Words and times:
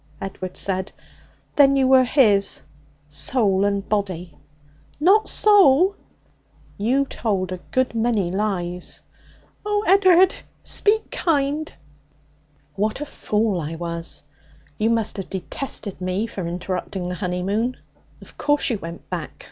Edward 0.19 0.57
said. 0.57 0.91
'Then 1.55 1.75
you 1.75 1.87
were 1.87 2.03
his 2.03 2.63
soul 3.07 3.63
and 3.63 3.87
body?' 3.87 4.35
'Not 4.99 5.29
soul!' 5.29 5.95
'You 6.75 7.05
told 7.05 7.51
a 7.51 7.59
good 7.69 7.93
many 7.93 8.31
lies.' 8.31 9.01
'Oh, 9.63 9.83
Ed'ard, 9.85 10.33
speak 10.63 11.11
kind!' 11.11 11.71
'What 12.73 12.99
a 12.99 13.05
fool 13.05 13.59
I 13.61 13.75
was! 13.75 14.23
You 14.79 14.89
must 14.89 15.17
have 15.17 15.29
detested 15.29 16.01
me 16.01 16.25
for 16.25 16.47
interrupting 16.47 17.07
the 17.07 17.13
honeymoon. 17.21 17.77
Of 18.23 18.39
course 18.39 18.71
you 18.71 18.79
went 18.79 19.07
back! 19.11 19.29